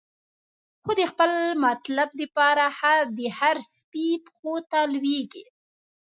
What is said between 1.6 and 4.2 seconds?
مطلب د پاره، د هر سپی